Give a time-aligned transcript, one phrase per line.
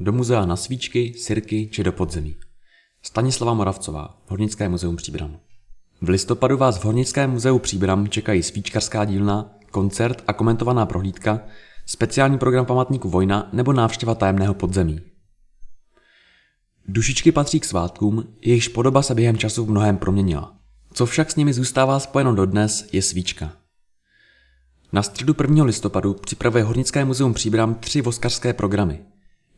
[0.00, 2.36] Do muzea na svíčky, sirky či do podzemí.
[3.02, 5.38] Stanislava Moravcová, Hornické muzeum Příbram.
[6.00, 11.40] V listopadu vás v Hornickém muzeu Příbram čekají svíčkarská dílna, koncert a komentovaná prohlídka,
[11.86, 15.00] speciální program památníku Vojna nebo návštěva tajemného podzemí.
[16.88, 20.56] Dušičky patří k svátkům, jejichž podoba se během času v mnohem proměnila.
[20.92, 23.52] Co však s nimi zůstává spojeno dodnes, je svíčka.
[24.92, 25.64] Na středu 1.
[25.64, 29.04] listopadu připravuje Hornické muzeum Příbram tři voskařské programy.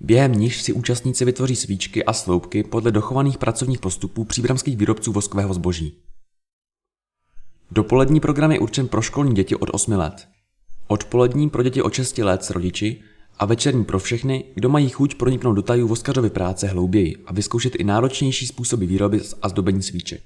[0.01, 5.55] Během níž si účastníci vytvoří svíčky a sloupky podle dochovaných pracovních postupů příbramských výrobců voskového
[5.55, 5.99] zboží.
[7.71, 10.29] Dopolední program je určen pro školní děti od 8 let.
[10.87, 13.01] Odpolední pro děti od 6 let s rodiči
[13.39, 17.75] a večerní pro všechny, kdo mají chuť proniknout do tajů voskařovy práce hlouběji a vyzkoušet
[17.75, 20.23] i náročnější způsoby výroby a zdobení svíček.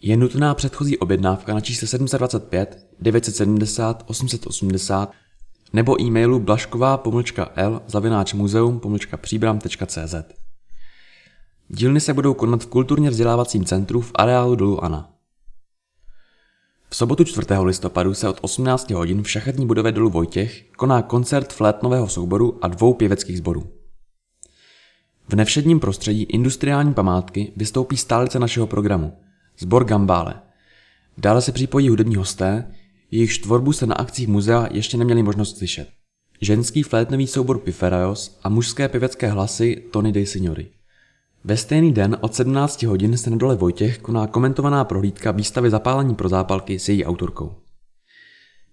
[0.00, 5.12] Je nutná předchozí objednávka na čísle 725 970 880
[5.74, 7.02] nebo e-mailu blašková
[7.56, 8.80] l zavináč muzeum
[9.16, 10.14] příbram.cz.
[11.68, 15.10] Dílny se budou konat v kulturně vzdělávacím centru v areálu dolu Ana.
[16.90, 17.46] V sobotu 4.
[17.62, 22.68] listopadu se od 18 hodin v šachetní budově dolu Vojtěch koná koncert flétnového souboru a
[22.68, 23.66] dvou pěveckých sborů.
[25.28, 29.12] V nevšedním prostředí industriální památky vystoupí stálice našeho programu,
[29.58, 30.40] sbor Gambále.
[31.18, 32.74] Dále se připojí hudební hosté,
[33.14, 35.88] jejichž tvorbu se na akcích muzea ještě neměli možnost slyšet.
[36.40, 40.66] Ženský flétnový soubor Piferajos a mužské pěvecké hlasy Tony de Signori.
[41.44, 46.14] Ve stejný den od 17 hodin se na dole Vojtěch koná komentovaná prohlídka výstavy Zapálení
[46.14, 47.54] pro zápalky s její autorkou.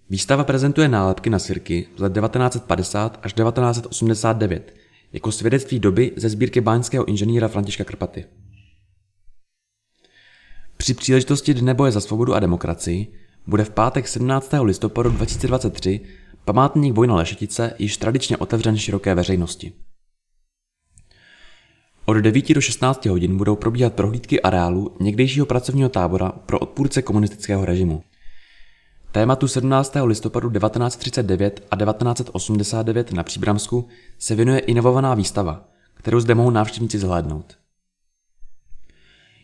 [0.09, 4.76] Výstava prezentuje nálepky na sirky z let 1950 až 1989
[5.14, 8.26] jako svědectví doby ze sbírky báňského inženýra Františka Krpaty.
[10.78, 14.52] Při příležitosti Dne boje za svobodu a demokracii bude v pátek 17.
[14.61, 16.00] listopadu 2023
[16.45, 19.73] památník Vojna Lešetice již tradičně otevřen široké veřejnosti.
[22.06, 27.66] Od 9 do 16 hodin budou probíhat prohlídky areálu někdejšího pracovního tábora pro odpůrce komunistického
[27.66, 28.03] režimu.
[29.11, 29.95] Tématu 17.
[30.04, 33.87] listopadu 1939 a 1989 na Příbramsku
[34.20, 37.58] se věnuje inovovaná výstava, kterou zde mohou návštěvníci zhlédnout.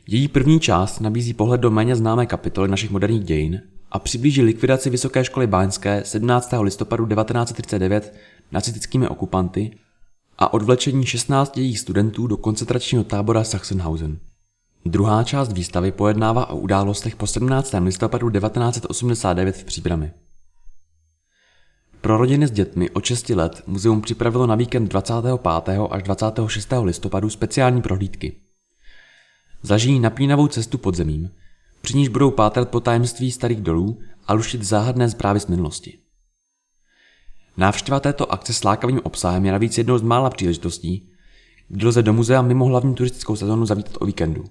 [0.07, 3.61] Její první část nabízí pohled do méně známé kapitoly našich moderních dějin
[3.91, 6.53] a přiblíží likvidaci Vysoké školy báňské 17.
[6.61, 8.13] listopadu 1939
[8.51, 9.77] nacistickými okupanty
[10.37, 14.19] a odvlečení 16 jejich studentů do koncentračního tábora Sachsenhausen.
[14.85, 17.75] Druhá část výstavy pojednává o událostech po 17.
[17.83, 20.11] listopadu 1989 v Příbrami.
[22.01, 25.79] Pro rodiny s dětmi od 6 let muzeum připravilo na víkend 25.
[25.91, 26.73] až 26.
[26.83, 28.35] listopadu speciální prohlídky.
[29.61, 31.29] Zažijí napínavou cestu podzemím,
[31.87, 35.99] při níž budou pátrat po tajemství starých dolů a luštit záhadné zprávy z minulosti.
[37.57, 41.09] Návštěva této akce s lákavým obsahem je navíc jednou z mála příležitostí,
[41.67, 44.43] kdy lze do muzea mimo hlavní turistickou sezónu zavítat o víkendu.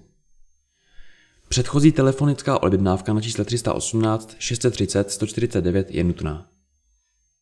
[1.49, 6.47] Předchozí telefonická objednávka na čísle 318 630 149 je nutná.